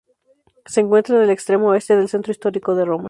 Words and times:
Se 0.65 0.79
encuentra 0.81 1.15
en 1.15 1.21
el 1.21 1.29
extremo 1.29 1.75
este 1.75 1.95
del 1.95 2.09
centro 2.09 2.31
histórico 2.31 2.73
de 2.73 2.85
Roma. 2.85 2.99